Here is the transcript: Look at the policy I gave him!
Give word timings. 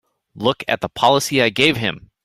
Look 0.33 0.63
at 0.67 0.81
the 0.81 0.89
policy 0.89 1.43
I 1.43 1.49
gave 1.49 1.77
him! 1.77 2.09